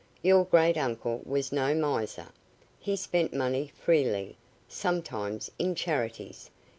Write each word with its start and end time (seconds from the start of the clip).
Your 0.23 0.45
great 0.45 0.77
uncle 0.79 1.21
was 1.27 1.51
no 1.51 1.75
miser. 1.75 2.29
He 2.79 2.95
spent 2.95 3.35
money 3.35 3.71
freely, 3.77 4.35
sometimes, 4.67 5.51
in 5.59 5.75
charities. 5.75 6.49